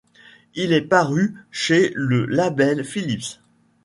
[0.55, 3.37] Il est paru chez le label Philips.